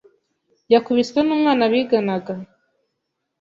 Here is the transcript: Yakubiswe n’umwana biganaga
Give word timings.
Yakubiswe 0.73 1.19
n’umwana 1.23 1.63
biganaga 1.73 2.33